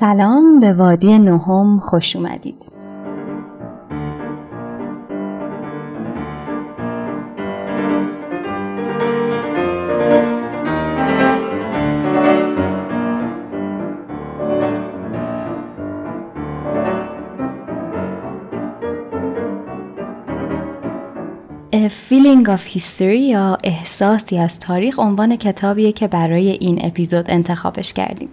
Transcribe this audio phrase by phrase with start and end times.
[0.00, 2.64] سلام به وادی نهم خوش اومدید.
[21.72, 27.92] A Feeling of History یا احساسی از تاریخ عنوان کتابیه که برای این اپیزود انتخابش
[27.92, 28.28] کردیم.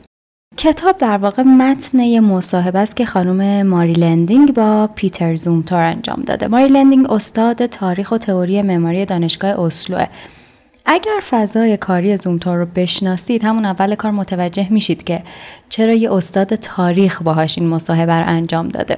[0.58, 6.22] کتاب در واقع متن یه مصاحبه است که خانم ماری لندینگ با پیتر زومتور انجام
[6.22, 6.48] داده.
[6.48, 10.08] ماری لندینگ استاد تاریخ و تئوری معماری دانشگاه اسلوه.
[10.86, 15.24] اگر فضای کاری زومتور رو بشناسید همون اول کار متوجه میشید که
[15.70, 18.98] چرا یه استاد تاریخ باهاش این مصاحبه رو انجام داده.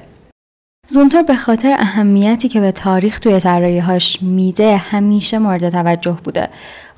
[0.88, 6.48] زومتور به خاطر اهمیتی که به تاریخ توی طراحی‌هاش میده همیشه مورد توجه بوده.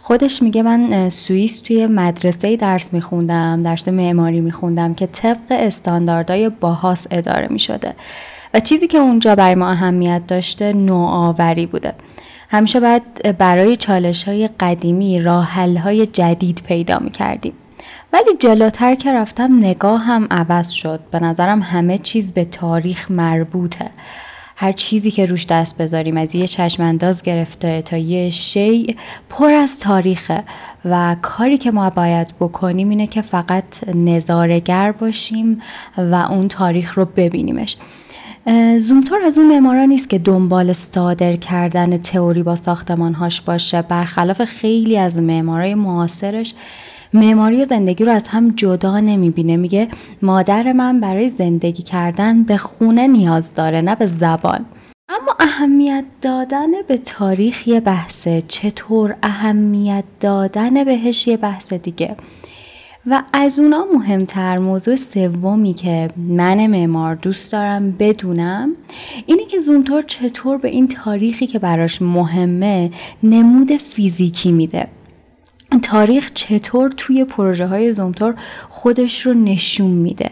[0.03, 7.07] خودش میگه من سوئیس توی مدرسه درس میخوندم درس معماری میخوندم که طبق استانداردهای باهاس
[7.11, 7.95] اداره می‌شده.
[8.55, 11.95] و چیزی که اونجا برای ما اهمیت داشته نوآوری بوده.
[12.49, 17.53] همیشه باید برای چالش های قدیمی راه های جدید پیدا می‌کردیم.
[18.13, 21.01] ولی جلوتر که رفتم نگاه هم عوض شد.
[21.11, 23.91] به نظرم همه چیز به تاریخ مربوطه.
[24.63, 28.97] هر چیزی که روش دست بذاریم از یه چشمانداز گرفته تا یه شی
[29.31, 30.45] پر از تاریخه
[30.85, 35.63] و کاری که ما باید بکنیم اینه که فقط نظارگر باشیم
[35.97, 37.77] و اون تاریخ رو ببینیمش.
[38.79, 43.83] زومتور از اون معمارا نیست که دنبال صادر کردن تئوری با ساختمانهاش باشه.
[43.83, 46.55] برخلاف خیلی از معمارای معاصرش
[47.15, 49.57] معماری زندگی رو از هم جدا نمی‌بینه.
[49.57, 49.89] میگه
[50.23, 54.65] مادر من برای زندگی کردن به خونه نیاز داره نه به زبان.
[55.09, 58.43] اما اهمیت دادن به تاریخ یه بحثه.
[58.49, 62.17] چطور اهمیت دادن بهش یه بحث دیگه؟
[63.07, 68.73] و از اونا مهمتر موضوع سومی که من معمار دوست دارم بدونم
[69.27, 72.91] اینه که زونتور چطور به این تاریخی که براش مهمه
[73.23, 74.89] نمود فیزیکی میده.
[75.79, 78.35] تاریخ چطور توی پروژه های زومتور
[78.69, 80.31] خودش رو نشون میده.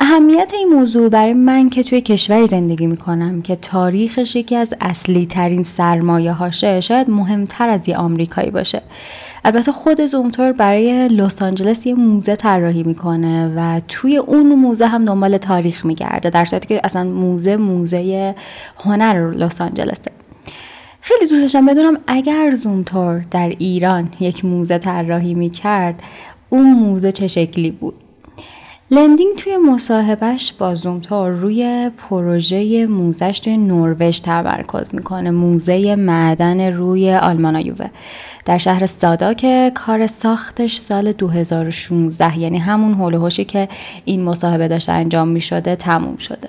[0.00, 5.26] اهمیت این موضوع برای من که توی کشوری زندگی می‌کنم که تاریخش یکی از اصلی
[5.26, 8.82] ترین سرمایه هاشه شاید مهمتر از یه آمریکایی باشه.
[9.44, 15.04] البته خود زومتور برای لس آنجلس یه موزه طراحی می‌کنه و توی اون موزه هم
[15.04, 18.34] دنبال تاریخ میگرده در صورتی که اصلا موزه موزه
[18.76, 20.19] هنر لس آنجلسه.
[21.00, 26.02] خیلی دوستشم بدونم اگر زومتور در ایران یک موزه طراحی می کرد
[26.50, 27.94] اون موزه چه شکلی بود؟
[28.90, 37.14] لندینگ توی مصاحبهش با زومتور روی پروژه موزش توی نروژ تمرکز می‌کنه موزه معدن روی
[37.14, 37.86] آلمانایوه
[38.44, 43.68] در شهر سادا که کار ساختش سال 2016 یعنی همون حول که
[44.04, 46.48] این مصاحبه داشته انجام می شده تموم شده.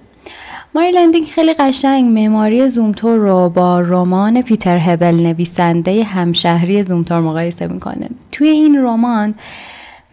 [0.76, 7.68] ماری لندینگ خیلی قشنگ معماری زومتور رو با رمان پیتر هبل نویسنده همشهری زومتور مقایسه
[7.68, 8.10] می‌کنه.
[8.32, 9.36] توی این رمان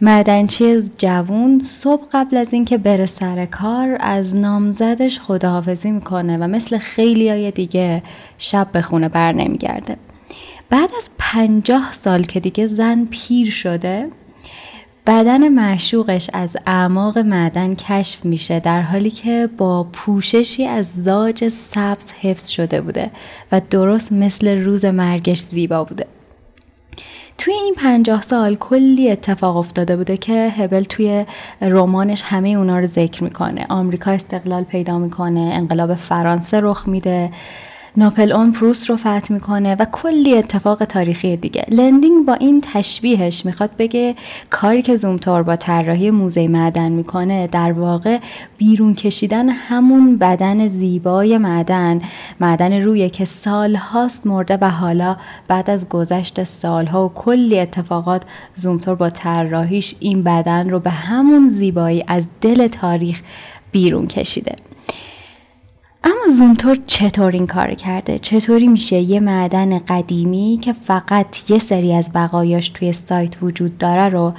[0.01, 6.77] مدنچی جوون صبح قبل از اینکه بره سر کار از نامزدش خداحافظی می‌کنه و مثل
[6.77, 8.03] خیلی های دیگه
[8.37, 9.97] شب به خونه بر نمیگرده.
[10.69, 14.09] بعد از پنجاه سال که دیگه زن پیر شده
[15.09, 22.11] بدن معشوقش از اعماق معدن کشف میشه در حالی که با پوششی از زاج سبز
[22.11, 23.11] حفظ شده بوده
[23.51, 26.05] و درست مثل روز مرگش زیبا بوده.
[27.37, 31.25] توی این پنجاه سال کلی اتفاق افتاده بوده که هبل توی
[31.61, 33.65] رمانش همه اونا رو ذکر می‌کنه.
[33.69, 37.31] آمریکا استقلال پیدا می‌کنه انقلاب فرانسه رخ میده.
[37.99, 41.65] ناپل اون پروست رو فتح می‌کنه و کلی اتفاق تاریخی دیگه.
[41.69, 44.15] لندینگ با این تشبیهش می‌خواد بگه
[44.49, 48.19] کاری که زومتور با طراحی موزه معدن می‌کنه در واقع
[48.57, 52.01] بیرون کشیدن همون بدن زیبای معدن
[52.39, 55.17] معدن روی که سالهاست مرده و حالا
[55.47, 58.21] بعد از گذشت سالها و کلی اتفاقات
[58.55, 63.21] زومتور با طراحیش این بدن رو به همون زیبایی از دل تاریخ
[63.71, 64.55] بیرون کشیده.
[66.03, 71.93] اما زومتور چطور این کار کرده؟ چطوری میشه یه معدن قدیمی که فقط یه سری
[71.93, 74.33] از بقایاش توی سایت وجود داره رو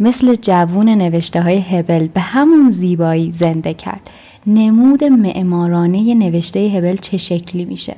[0.00, 4.10] مثل جوون نوشته های هبل به همون زیبایی زنده کرد؟
[4.46, 7.96] نمود معمارانه نوشته هبل چه شکلی میشه؟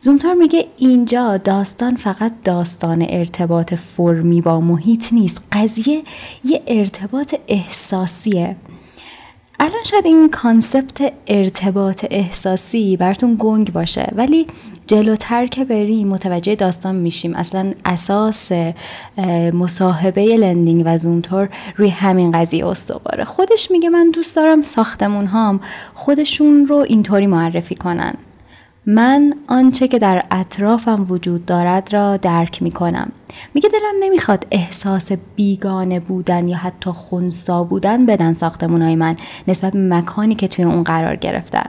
[0.00, 6.02] زومتور میگه اینجا داستان فقط داستان ارتباط فرمی با محیط نیست قضیه
[6.44, 8.56] یه ارتباط احساسیه
[9.60, 14.46] الان شاید این concept ارتباط احساسی براتون گنگ باشه ولی
[14.86, 17.34] جلوتر که بریم متوجه داستان میشیم.
[17.34, 18.52] اصلا اساس
[19.52, 23.24] مصاحبه لندینگ و زومتور روی همین قضیه استواره.
[23.24, 25.60] خودش میگه من دوست دارم ساختمون هام
[25.94, 28.14] خودشون رو اینطوری معرفی کنن.
[28.88, 33.12] من آنچه که در اطرافم وجود دارد را درک می کنم.
[33.54, 39.16] میگه دلم نمی‌خواد احساس بیگانه بودن یا حتی خونسا بودن بدن ساختمونای من
[39.48, 41.66] نسبت به مکانی که توی اون قرار گرفتن.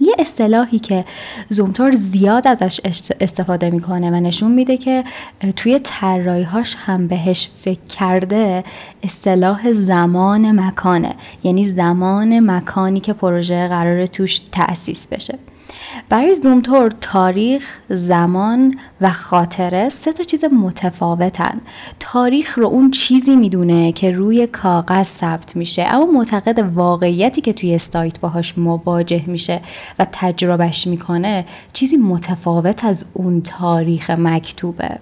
[0.00, 1.04] یه اصطلاحی که
[1.48, 2.80] زومتور زیاد ازش
[3.20, 5.04] استفاده می‌کنه و نشون میده که
[5.56, 8.64] توی طراحیهاش هم بهش فکر کرده
[9.02, 11.14] اصطلاح زمان مکانه
[11.44, 15.38] یعنی زمان مکانی که پروژه قرار توش تأسیس بشه
[16.08, 21.60] برای زومتور تاریخ، زمان و خاطره سه تا چیز متفاوتن.
[22.00, 27.78] تاریخ رو اون چیزی می‌دونه که روی کاغذ ثبت میشه اما معتقد واقعیتی که توی
[27.78, 29.60] سایت باهاش مواجه میشه
[29.98, 34.98] و تجربهش می‌کنه چیزی متفاوت از اون تاریخ مکتوبه.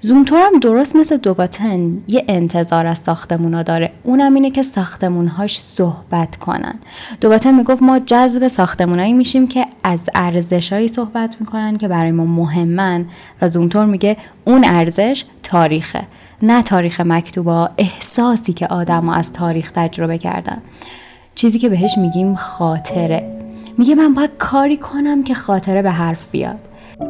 [0.00, 3.92] زومتور هم درست مثل دوباتن یه انتظار از ساختمونا داره.
[4.02, 6.74] اونم اینه که ساختمونهاش صحبت کنن.
[7.20, 13.06] دوباتن می‌گفت ما جذب ساختمونایی میشیم که از ارزشهایی صحبت می‌کنن که برای ما مهمن
[13.42, 16.02] و زومتور میگه اون ارزش تاریخه
[16.42, 20.62] نه تاریخ مکتوبا احساسی که آدم از تاریخ تجربه کردن.
[21.34, 23.38] چیزی که بهش میگیم خاطره.
[23.78, 26.58] میگه من باید کاری کنم که خاطره به حرف بیاد.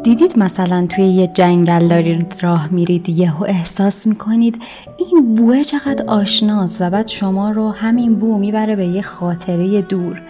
[0.02, 4.62] دیدید مثلا توی یه جنگل دارید راه میرید یهو احساس می‌کنید
[4.98, 10.22] این بوه چقدر آشناست و بعد شما رو همین بو می‌بره به یه خاطره دور.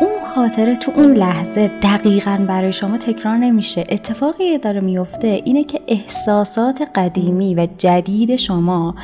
[0.00, 3.84] اون خاطره تو اون لحظه دقیقا برای شما تکرار نمیشه.
[3.88, 8.94] اتفاقی داره میفته اینه که احساسات قدیمی و جدید شما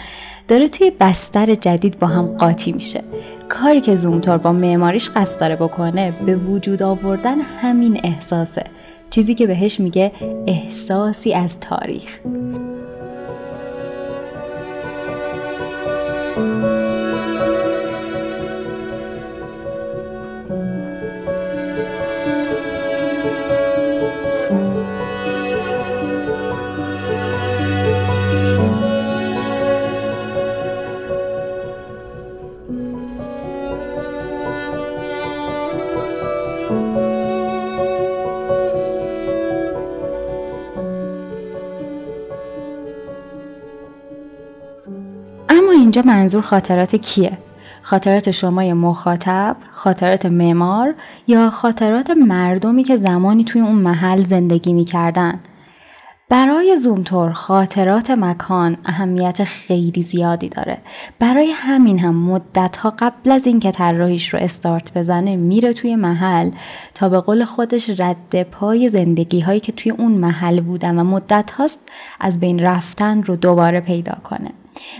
[0.49, 3.05] داره توی بستر جدید با هم قاطی میشه.
[3.49, 8.65] کاری که زومتور با معماریش قصد داره بکنه به وجود آوردن همین احساسه.
[9.11, 10.13] چیزی که بهش میگه
[10.47, 12.19] احساسی از تاریخ.
[45.89, 47.39] اینجا منظور خاطرات کیه؟
[47.83, 50.95] خاطرات شمای مخاطب، خاطرات معمار
[51.27, 55.41] یا خاطرات مردمی که زمانی توی اون محل زندگی می‌کردن؟
[56.29, 60.79] برای زومتور خاطرات مکان اهمیت خیلی زیادی داره
[61.19, 66.51] برای همین هم مدت ها قبل از اینکه طراحیش رو استارت بزنه میره توی محل
[66.95, 71.51] تا به قول خودش رد پای زندگی هایی که توی اون محل بودن و مدت
[71.51, 71.81] هاست
[72.21, 74.51] از بین رفتن رو دوباره پیدا کنه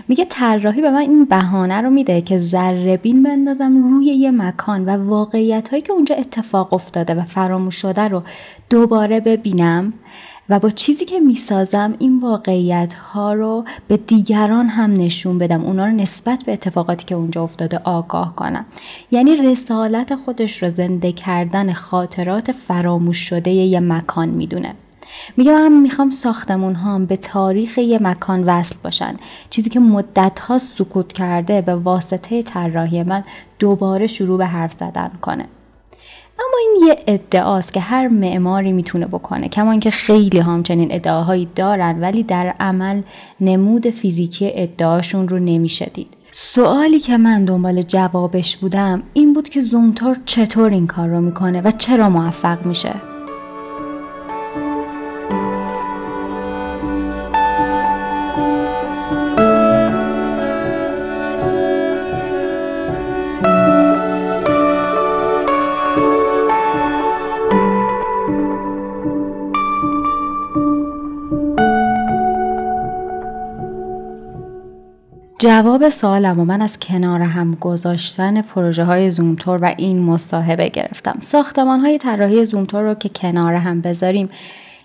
[0.07, 4.85] میگه طراحی به من این بهانه رو میده که ذره بین بندازم روی یه مکان
[4.85, 8.23] و واقعیت هایی که اونجا اتفاق افتاده و فراموش شده رو
[8.69, 9.93] دوباره ببینم
[10.49, 15.63] و با چیزی که می‌سازم این واقعیت ها رو به دیگران هم نشون بدم.
[15.63, 18.65] اونا رو نسبت به اتفاقاتی که اونجا افتاده آگاه کنم.
[19.11, 24.73] یعنی رسالت خودش رو زنده کردن خاطرات فراموش شده یه مکان می‌دونه.
[25.37, 29.15] میگه من می‌خوام ساختمون ها به تاریخ یه مکان وصل باشن.
[29.49, 33.23] چیزی که مدت ها سکوت کرده به واسطه طراحی من
[33.59, 35.45] دوباره شروع به حرف زدن کنه.
[36.39, 42.01] اما این یه ادعاست که هر معماری می‌تونه بکنه کما اینکه خیلی همچنین ادعاهایی دارن
[42.01, 43.01] ولی در عمل
[43.41, 46.13] نمود فیزیکی ادعاشون رو نمیشه دید.
[46.31, 51.61] سوالی که من دنبال جوابش بودم این بود که زومتور چطور این کار رو می‌کنه
[51.61, 52.91] و چرا موفق میشه؟
[75.41, 81.19] جواب سوالم و من از کنار هم گذاشتن پروژه های زومتور و این مصاحبه گرفتم.
[81.21, 84.29] ساختمان های طراحی زومتور رو که کنار هم بذاریم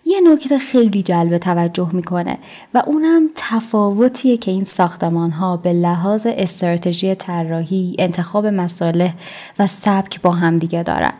[0.06, 2.38] یه نکته خیلی جلب توجه می‌کنه
[2.74, 9.14] و اونم تفاوتیه که این ساختمان ها به لحاظ استراتژی طراحی انتخاب مصالح
[9.58, 11.12] و سبک با همدیگه دارن.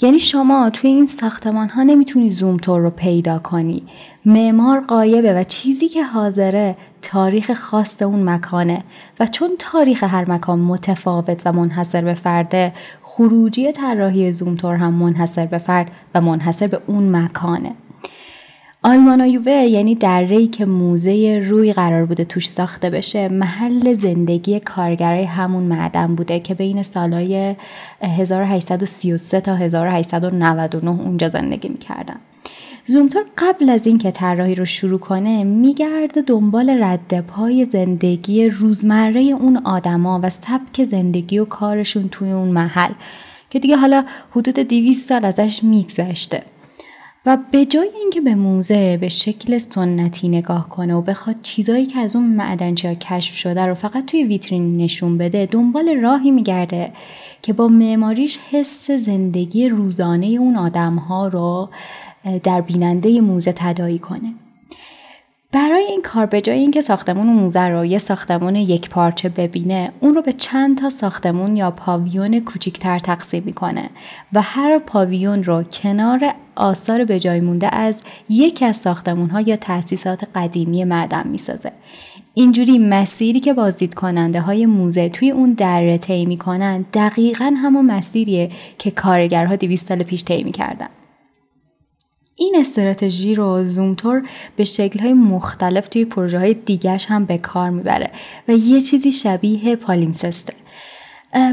[0.00, 3.82] یعنی شما توی این ساختمان ها نمی‌تونی زومتور رو پیدا کنی.
[4.24, 8.82] معمار قایبه و چیزی که حاضره تاریخ خاص اون مکانه.
[9.20, 12.72] و چون تاریخ هر مکان متفاوت و منحصر به فرده
[13.02, 17.72] خروجی طراحی زومتور هم منحصر به فرد و منحصر به اون مکانه.
[18.86, 25.62] آلمانایووه یعنی دره که موزه روی قرار بوده توش ساخته بشه محل زندگی کارگرای همون
[25.62, 27.56] معدن بوده که بین سالهای
[28.02, 32.16] 1833 تا 1899 اونجا زندگی می‌کردن.
[32.86, 39.56] زومتور قبل از اینکه طراحی رو شروع کنه میگرده دنبال رد پای زندگی روزمره اون
[39.56, 42.92] آدما و سبک زندگی و کارشون توی اون محل
[43.50, 46.42] که دیگه حالا حدود 200 سال ازش میگذشته.
[47.26, 51.98] و به جای اینکه به موزه به شکل سنتی نگاه کنه و بخواد چیزایی که
[51.98, 56.92] از اون معدنچه کشف شده رو فقط توی ویترین نشون بده دنبال راهی میگرده
[57.42, 61.68] که با معماریش حس زندگی روزانه اون آدم ها رو
[62.42, 64.34] در بیننده موزه تدایی کنه.
[65.56, 70.14] برای این کار به جای اینکه ساختمون موزه رو یه ساختمون یک پارچه ببینه اون
[70.14, 73.90] رو به چند تا ساختمون یا پاویون کوچیکتر تقسیم می‌کنه
[74.32, 79.56] و هر پاویون رو کنار آثار به جای مونده از یک از ساختمون ها یا
[79.56, 81.72] تأسیسات قدیمی معدن می‌سازه.
[82.34, 88.50] اینجوری مسیری که بازدید کننده های موزه توی اون دره طی می‌کنن دقیقا همون مسیریه
[88.78, 90.88] که کارگرها 200 سال پیش طی می‌کردن.
[92.38, 94.22] این استراتژی رو زومتور
[94.56, 98.10] به شکلهای مختلف توی پروژه های دیگرش هم به کار می‌بره
[98.48, 100.52] و یه چیزی شبیه پالیمسسته.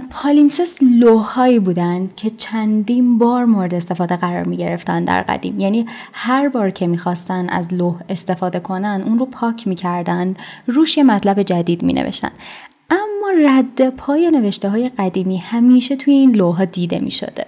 [0.10, 5.60] پالیمسس لوهایی بودن که چندین بار مورد استفاده قرار می گرفتن در قدیم.
[5.60, 10.36] یعنی هر بار که می‌خواستن از لوح استفاده کنن اون رو پاک می‌کردن
[10.68, 12.32] روش یه مطلب جدید می نوشتن
[12.90, 17.46] اما رد پای نوشته های قدیمی همیشه توی این لوها دیده می شده.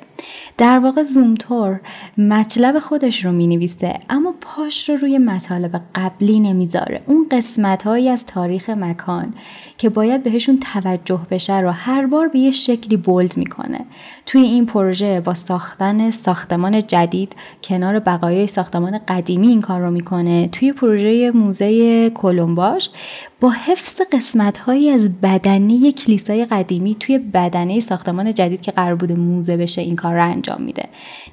[0.58, 1.80] در واقع زومتور
[2.18, 7.02] مطلب خودش رو می نویسه اما پاش رو روی مطالب قبلی نمی‌ذاره.
[7.06, 9.34] اون قسمت هایی از تاریخ مکان
[9.78, 13.86] که باید بهشون توجه بشه رو هر بار به یه شکلی بولد می‌کنه.
[14.26, 20.48] توی این پروژه با ساختن ساختمان جدید کنار بقایای ساختمان قدیمی این کار رو می‌کنه.
[20.48, 22.90] توی پروژه موزه کلمباش
[23.40, 29.16] با حفظ قسمت هایی از بدنه کلیسای قدیمی توی بدنه ساختمان جدید که قرار بوده
[29.16, 30.90] موزه بشه این کار رو انجام میده.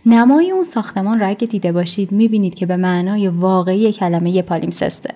[0.06, 5.14] نمای اون ساختمان رو اگه دیده باشید می‌بینید که به معنای واقعی کلمه پالیمسسته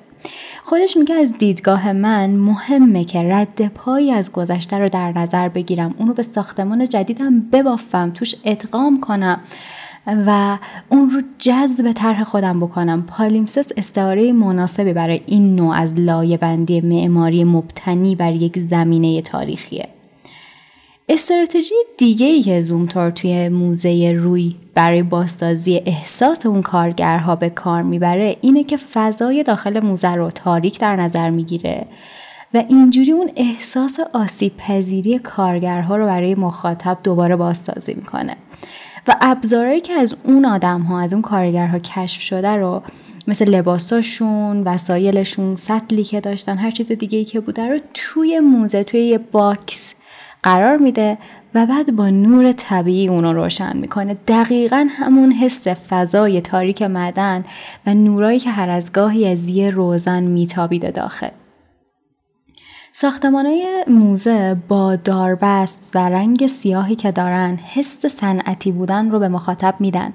[0.65, 5.95] خودش میگه از دیدگاه من مهمه که رد پایی از گذشته رو در نظر بگیرم.
[5.99, 9.41] اونو به ساختمان جدیدم ببافم توش ادغام کنم.
[10.07, 10.59] و
[10.89, 13.03] اون رو جذب طرح خودم بکنم.
[13.03, 19.89] پالیمسس استعاره مناسبی برای این نوع از لایه بندی معماری مبتنی بر یک زمینه تاریخیه.
[21.09, 27.83] استراتژی دیگه ای که زومتور توی موزه روی برای بازسازی احساس اون کارگرها به کار
[27.83, 31.87] می‌بره اینه که فضای داخل موزه رو تاریک در نظر می‌گیره
[32.55, 38.37] و اینجوری اون احساس آسیب پذیری کارگرها رو برای مخاطب دوباره بازسازی می‌کنه.
[39.09, 42.83] و ابزارهایی که از اون آدم ها از اون کارگرها کشف شده رو
[43.29, 48.85] مثل لباساشون وسایلشون سطلی که داشتن هر چیز دیگه ای که بوده رو توی موزه
[48.85, 49.95] توی یه box
[50.43, 51.19] قرار میده
[51.55, 54.17] و بعد با نور طبیعی اونو روشن می‌کنه.
[54.29, 57.45] دقیقا همون حس فضای تاریک مدن
[57.87, 61.29] و نورایی که هر از گاهی از یه روزن میتابیده داخل.
[63.05, 69.75] های موزه با داربست و رنگ سیاهی که دارن حس صنعتی بودن رو به مخاطب
[69.81, 70.13] میدن.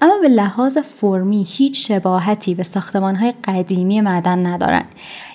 [0.00, 4.84] اما به لحاظ فرمی هیچ شباهتی به های قدیمی معدن ندارن.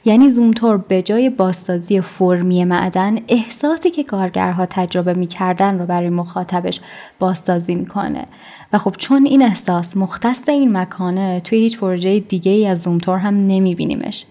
[0.07, 6.79] یعنی زومتور به جای بازسازی فرمی معدن احساسی که کارگرها تجربه می‌کردن رو برای مخاطبش
[7.19, 8.25] بازسازی می‌کنه.
[8.73, 13.17] و خب چون این احساس مختص این مکانه توی هیچ پروژه دیگه ای از زومتور
[13.17, 14.25] هم نمیبینیمش.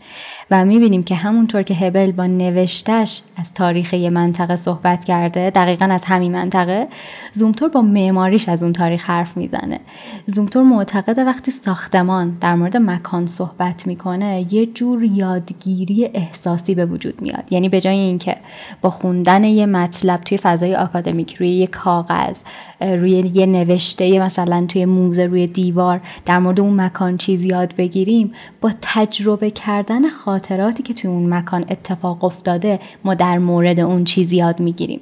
[0.50, 5.85] و می‌بینیم که همونطور که هبل با نوشتش از تاریخ یه منطقه صحبت کرده دقیقا
[5.85, 6.88] از همین منطقه
[7.33, 9.80] زومتور با معماریش از اون تاریخ حرف می‌زنه.
[10.26, 15.65] زومتور معتقده وقتی ساختمان در مورد مکان صحبت می‌کنه یه جور یادگیری
[16.14, 17.44] احساسی به وجود میاد.
[17.50, 18.37] یعنی به جای اینکه
[18.82, 22.42] با خوندن یه مطلب توی فضای آکادمیک روی یه کاغذ
[22.80, 28.32] روی یه نوشته مثلا توی موزه روی دیوار در مورد اون مکان چیز یاد بگیریم
[28.61, 34.32] با تجربه کردن خاطراتی که توی اون مکان اتفاق افتاده ما در مورد اون چیز
[34.32, 35.00] یاد می‌گیریم.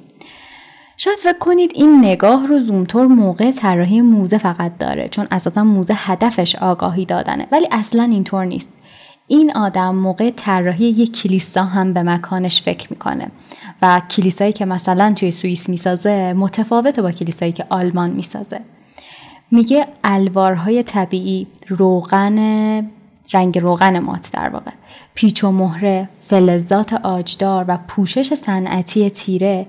[0.97, 5.93] شاید فکر کنید این نگاه رو زومتور موقع طراحی موزه فقط داره چون اساسا موزه
[5.97, 7.47] هدفش آگاهی دادنه.
[7.51, 8.69] ولی اصلا اینطور نیست.
[9.27, 13.27] این آدم موقع طراحی یک کلیسا هم به مکانش فکر می‌کنه
[13.81, 18.59] و کلیسایی که مثلا توی سوئیس می‌سازه متفاوته با کلیسایی که آلمان می‌سازه.
[19.51, 22.37] میگه الوارهای طبیعی روغن
[23.33, 24.71] رنگ روغن مات در واقع.
[25.15, 29.67] پیچ و مهره فلزات آجدار و پوشش صنعتی تیره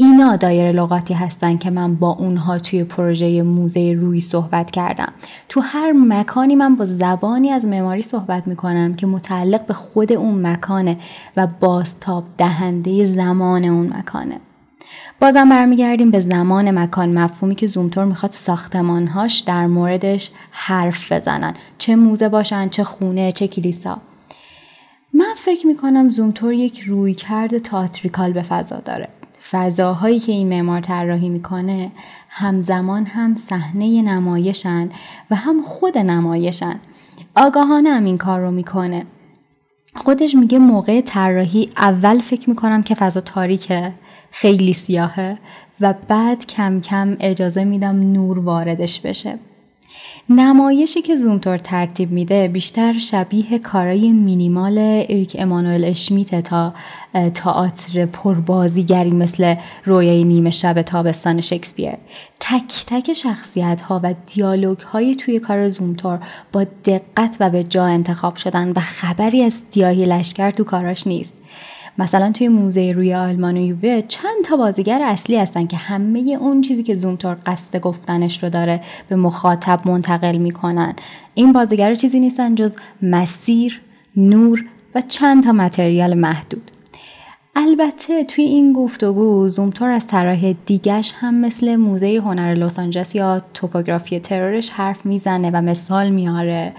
[0.00, 5.12] اینا دایر لغاتی هستن که من با اونها توی پروژه موزه روی صحبت کردم.
[5.48, 10.46] تو هر مکانی من با زبانی از معماری صحبت می‌کنم که متعلق به خود اون
[10.46, 10.96] مکانه
[11.36, 14.40] و بازتاب دهنده زمان اون مکانه.
[15.20, 17.18] بازم برمیگردیم به زمان مکان.
[17.18, 21.54] مفهومی که زومتور می‌خواد ساختمانهاش در موردش حرف بزنن.
[21.78, 23.98] چه موزه باشن چه خونه چه کلیسا.
[25.14, 29.08] من فکر می‌کنم زومتور یک رویکرد تاتریکال به فضا داره.
[29.50, 31.90] فضاهایی که این معمار طراحی می‌کنه
[32.28, 34.90] همزمان هم صحنه نمایشن
[35.30, 36.80] و هم خود نمایشن
[37.34, 39.06] آگاهانه هم این کار رو می‌کنه.
[39.94, 43.92] خودش میگه موقع طراحی اول فکر می‌کنم که فضا تاریکه
[44.30, 45.38] خیلی سیاهه
[45.80, 49.38] و بعد کم کم اجازه میدم نور واردش بشه.
[50.30, 56.74] نمایشی که زومتور ترتیب میده بیشتر شبیه کارای مینیمال اریک امانوئل اشمیت تا
[57.34, 61.92] تئاتر پربازیگری مثل رویای نیمه شب تابستان شکسپیر.
[62.40, 66.20] تک تک شخصیت ها و دیالوگ های توی کار زومتور
[66.52, 71.34] با دقت و به جا انتخاب شدن و خبری از سیاهی لشکر تو کاراش نیست.
[71.98, 76.60] مثلا توی موزه روی آلمان و یووه چند تا بازیگر اصلی هستن که همه اون
[76.60, 80.94] چیزی که زومتور قصد گفتنش رو داره به مخاطب منتقل می‌کنن.
[81.34, 83.80] این بازیگر چیزی نیستن جز مسیر
[84.16, 84.64] نور
[84.94, 86.70] و چند تا متریال محدود.
[87.56, 93.42] البته توی این گفتگو زومتور از طراح دیگش هم مثل موزه هنر لس آنجلس یا
[93.54, 96.72] توپوگرافی ترورش حرف می‌زنه و مثال میاره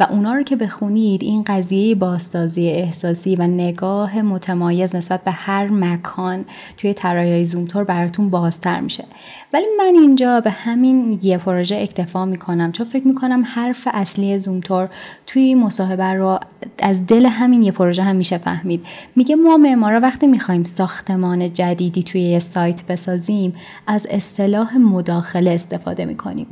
[0.00, 5.68] و اونا رو که بخونید این قضیه باستازی احساسی و نگاه متمایز نسبت به هر
[5.68, 6.44] مکان
[6.76, 9.04] توی طراحی زومتور براتون بازتر میشه.
[9.52, 14.88] ولی من اینجا به همین یه پروژه اکتفا می‌کنم چون فکر می‌کنم حرف اصلی زومتور
[15.26, 16.38] توی مصاحبه رو
[16.78, 18.86] از دل همین یه پروژه هم میشه فهمید.
[19.16, 23.54] میگه ما معمارا وقتی می‌خوایم ساختمان جدیدی توی یه سایت بسازیم
[23.86, 26.46] از اصطلاح مداخله استفاده می‌کنیم.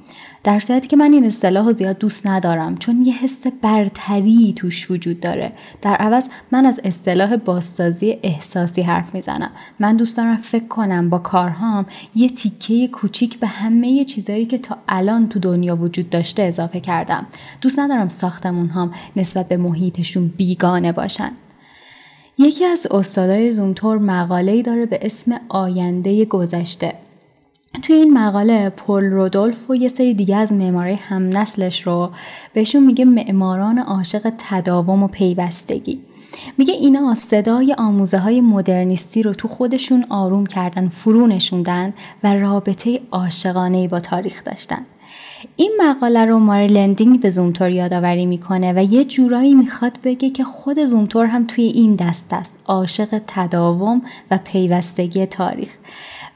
[0.45, 4.91] در صورتی که من این اصطلاح رو زیاد دوست ندارم چون یه حس برتری توش
[4.91, 5.53] وجود داره.
[5.83, 9.51] در عوض من از اصطلاح بازسازی احساسی حرف می‌زنم.
[9.81, 14.79] من دوست دارم فکر کنم با کارهام یه تیکه کوچیک به همه چیزایی که تا
[14.89, 17.27] الان تو دنیا وجود داشته اضافه کردم.
[17.61, 21.31] دوست ندارم ساختمون هم نسبت به محیطشون بیگانه باشن.
[22.39, 26.95] یکی از استادای زومتور مقاله‌ای داره به اسم آینده گذشته.
[27.83, 32.11] توی این مقاله پل رودولف و یه سری دیگه از معمارای هم نسلش رو
[32.55, 36.01] بهشون میگه معماران عاشق تداوم و پیوستگی.
[36.59, 43.01] میگه اینا صدای آموزه های مدرنیستی رو تو خودشون آروم کردن فرو نشوندن و رابطه
[43.11, 44.87] عاشقانه با تاریخ داشتن.
[45.57, 50.45] این مقاله رو ماری لندینگ به زومتور یادآوری می‌کنه و یه جورایی می‌خواد بگه که
[50.45, 55.69] خود زومتور هم توی این دست است عاشق تداوم و پیوستگی تاریخ.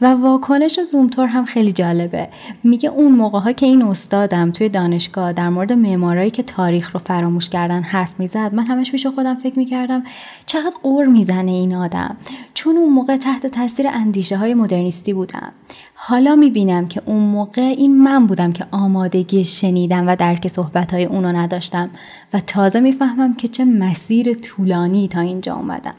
[0.00, 2.28] و واکنش زومتور هم خیلی جالبه.
[2.64, 7.00] میگه اون موقع ها که این استادم توی دانشگاه در مورد معمارایی که تاریخ رو
[7.00, 10.04] فراموش کردن حرف می‌زد من همش پیش خودم فکر می‌کردم
[10.46, 12.16] چقدر قور می‌زنه این آدم.
[12.54, 15.52] چون اون موقع تحت تاثیر اندیشه های مدرنیستی بودم.
[15.94, 21.04] حالا می‌بینم که اون موقع این من بودم که آمادگی شنیدم و درک صحبت های
[21.04, 21.90] اونو نداشتم
[22.32, 25.94] و تازه می‌فهمم که چه مسیر طولانی تا اینجا اومدم.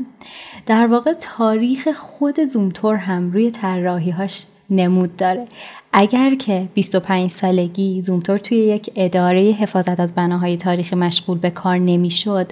[0.66, 5.48] در واقع تاریخ خود زومتور هم روی طراحیهاش نمود داره.
[5.94, 11.78] اگر که 25 سالگی زومتور توی یک اداره حفاظت از بناهای تاریخی مشغول به کار
[11.78, 12.52] نمی‌شد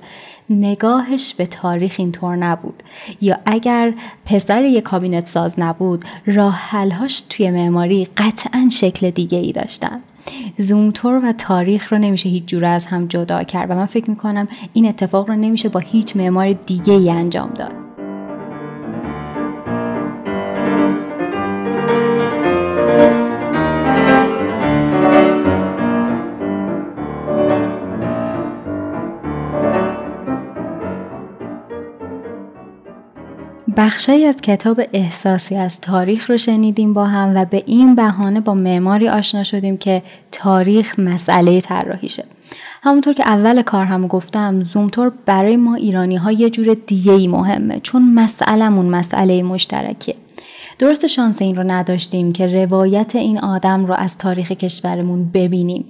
[0.50, 2.84] نگاهش به تاریخ اینطور نبود.
[3.22, 3.94] یا اگر
[4.26, 10.02] پسر یک کابینت ساز نبود راه حلهاش توی معماری قطعا شکل دیگه ای داشتن.
[10.58, 14.48] زومتور و تاریخ رو نمیشه هیچ جوره از هم جدا کرد و من فکر می‌کنم
[14.74, 17.83] این اتفاق رو نمیشه با هیچ معمار دیگه ای انجام داد.
[33.86, 38.54] بخشی از کتاب احساسی از تاریخ رو شنیدیم با هم و به این بهانه با
[38.54, 42.24] معماری آشنا شدیم که تاریخ مسئله طراحیشه.
[42.84, 47.28] همونطور که اول کار هم گفتم زومتور برای ما ایرانی ها یه جور دیگه ای
[47.28, 50.16] مهمه چون مسئلهمون مسئله مشترکه
[50.80, 55.86] درست شانس این رو نداشتیم که روایت این آدم رو از تاریخ کشورمون ببینیم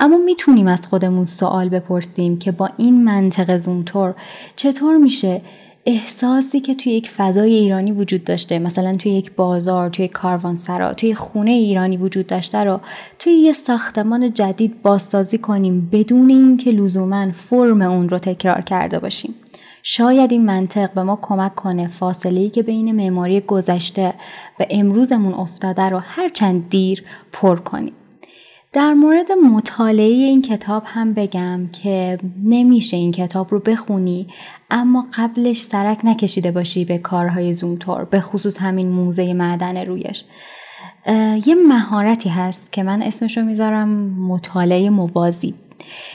[0.00, 4.14] اما می‌تونیم از خودمون سوال بپرسیم که با این منطق زومتور
[4.56, 5.40] چطور میشه
[5.90, 11.14] احساسی که توی یک فضای ایرانی وجود داشته مثلا توی یک بازار توی کاروانسرا توی
[11.14, 12.80] خونه ایرانی وجود داشته رو
[13.18, 19.34] توی یه ساختمان جدید بازسازی کنیم بدون اینکه لزوما فرم اون رو تکرار کرده باشیم.
[19.82, 24.14] شاید این منطق به ما کمک کنه فاصله که بین معماری گذشته
[24.60, 27.92] و امروزمون افتاده رو هرچند دیر پر کنیم.
[28.72, 34.26] در مورد مطالعه این کتاب هم بگم که نمیشه این کتاب رو بخونی
[34.70, 40.24] اما قبلش سرک نکشیده باشی به کارهای زومتور به خصوص همین موزه معدن رویش.
[41.46, 45.54] یه مهارتی هست که من اسمش رو می‌ذارم مطالعه موازی.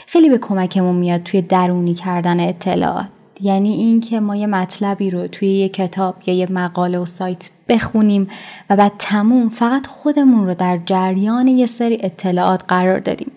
[0.06, 3.06] خیلی به کمکمون میاد توی درونی کردن اطلاعات.
[3.40, 8.28] یعنی اینکه ما یه مطلبی رو توی یه کتاب یا یه مقاله و سایت بخونیم
[8.70, 13.32] و بعد تموم فقط خودمون رو در جریان یه سری اطلاعات قرار دادیم.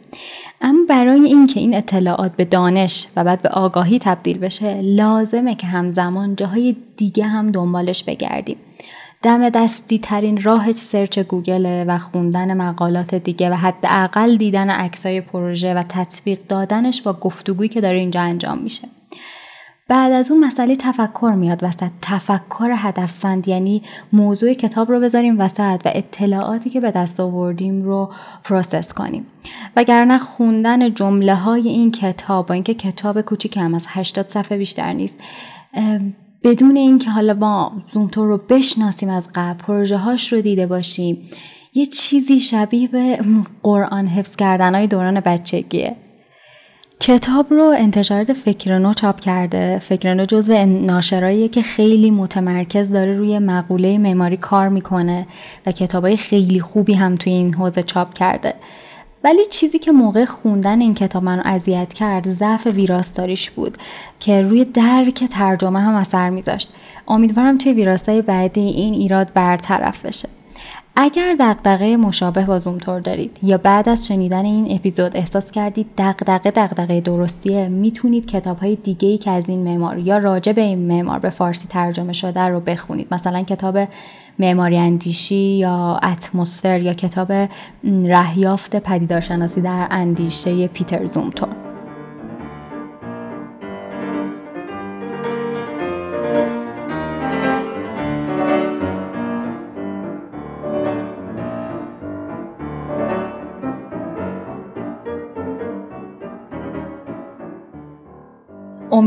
[0.61, 5.67] اما برای اینکه این اطلاعات به دانش و بعد به آگاهی تبدیل بشه لازمه که
[5.67, 8.57] همزمان جاهای دیگه هم دنبالش بگردیم.
[9.21, 15.73] دم دستی ترین راهش سرچ گوگل و خوندن مقالات دیگه و حداقل دیدن عکسای پروژه
[15.73, 18.87] و تطبیق دادنش با گفتگویی که داره اینجا انجام میشه.
[19.87, 21.91] بعد از اون مسئله تفکر میاد وسط.
[22.01, 23.81] تفکر هدفمند یعنی
[24.13, 28.11] موضوع کتاب رو بذاریم وسط و اطلاعاتی که به دست آوردیم رو
[28.43, 29.25] پروسس کنیم.
[29.75, 34.93] وگرنه خوندن جمله های این کتاب با اینکه کتاب کوچیک هم از 80 صفحه بیشتر
[34.93, 35.17] نیست
[36.43, 41.29] بدون اینکه حالا ما زومتور رو بشناسیم از قبل پروژه هاش رو دیده باشیم
[41.73, 43.19] یه چیزی شبیه به
[43.63, 45.95] قرآن حفظ کردن های دوران بچگیه.
[46.99, 49.79] کتاب رو انتشارات فکرنو چاپ کرده.
[49.79, 55.27] فکرنو جزو ناشراییه که خیلی متمرکز داره روی مقوله معماری کار می‌کنه
[55.65, 58.53] و کتابای خیلی خوبی هم توی این حوزه چاپ کرده.
[59.23, 63.77] ولی چیزی که موقع خوندن این کتاب منو اذیت کرد ضعف ویراستاریش بود
[64.19, 66.69] که روی درک ترجمه هم اثر میذاشت.
[67.07, 70.29] امیدوارم توی ویراستای بعدی این ایراد برطرف بشه.
[70.99, 76.51] اگر دغدغه مشابه با زومتور دارید یا بعد از شنیدن این اپیزود احساس کردید دغدغه
[76.51, 80.87] دغدغه درستیه می‌تونید کتاب های دیگه ای که از این معمار یا راجع به این
[80.87, 83.07] معمار به فارسی ترجمه شده رو بخونید.
[83.11, 83.77] مثلا کتاب
[84.39, 87.31] معماری اندیشی یا اتمسفر یا کتاب
[87.83, 91.76] رهیافت پدیدارشناسی در اندیشه پیتر زومتور.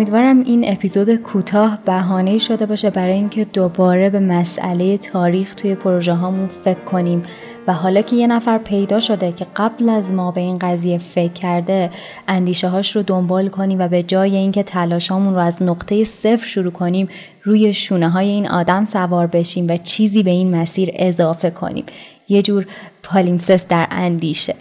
[0.01, 6.13] امیدوارم این اپیزود کوتاه بهانه شده باشه برای اینکه دوباره به مسئله تاریخ توی پروژه
[6.13, 7.23] هامون فکر کنیم.
[7.67, 11.33] و حالا که یه نفر پیدا شده که قبل از ما به این قضیه فکر
[11.33, 11.91] کرده
[12.29, 16.73] اندیشه هاش رو دنبال کنیم و به جای اینکه تلاشامون رو از نقطه صفر شروع
[16.73, 17.09] کنیم
[17.43, 21.85] روی شونه های این آدم سوار بشیم و چیزی به این مسیر اضافه کنیم.
[22.29, 22.67] یه جور
[23.03, 24.55] پالیمسس در اندیشه.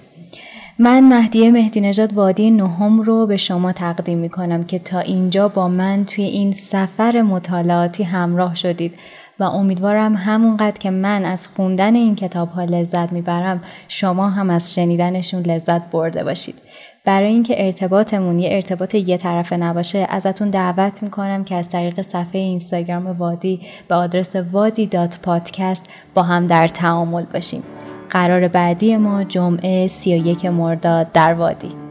[0.82, 5.48] من مهدیه مهدی نژاد وادی نهم رو به شما تقدیم می کنم که تا اینجا
[5.48, 8.96] با من توی این سفر مطالعاتی همراه شدید
[9.40, 14.74] و امیدوارم همونقدر که من از خوندن این کتاب ها لذت می‌برم شما هم از
[14.74, 16.56] شنیدنشون لذت برده باشید.
[17.06, 22.42] برای اینکه ارتباطمون یه ارتباط یه طرفه نباشه ازتون دعوت می‌کنم که از طریق صفحه
[22.42, 24.90] اینستاگرام وادی به آدرس وادی
[25.24, 27.64] پادکست با هم در تعامل باشیم.
[28.10, 31.89] قرار بعدی ما جمعه 31 مرداد در وادی.